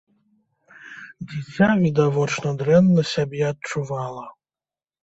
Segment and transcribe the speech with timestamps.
[1.27, 4.25] Дзіця відавочна дрэнна сябе адчувала.